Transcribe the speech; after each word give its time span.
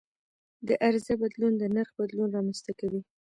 د 0.67 0.69
عرضه 0.85 1.13
بدلون 1.21 1.53
د 1.57 1.63
نرخ 1.75 1.89
بدلون 1.99 2.29
رامنځته 2.37 2.71
کوي. 2.79 3.01